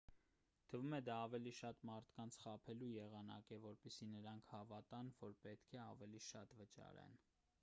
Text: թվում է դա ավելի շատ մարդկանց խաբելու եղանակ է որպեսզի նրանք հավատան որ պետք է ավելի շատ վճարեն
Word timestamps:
թվում 0.69 0.93
է 0.97 0.99
դա 1.09 1.17
ավելի 1.25 1.51
շատ 1.57 1.83
մարդկանց 1.89 2.37
խաբելու 2.45 2.89
եղանակ 2.93 3.53
է 3.57 3.59
որպեսզի 3.67 4.09
նրանք 4.15 4.49
հավատան 4.55 5.11
որ 5.21 5.35
պետք 5.47 5.75
է 5.79 5.83
ավելի 5.85 6.23
շատ 6.31 6.57
վճարեն 6.63 7.19